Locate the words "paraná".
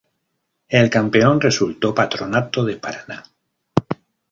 2.77-3.21